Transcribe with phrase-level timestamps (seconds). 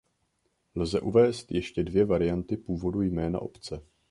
[0.75, 3.83] Lze uvést ještě dvě varianty původu jména obce.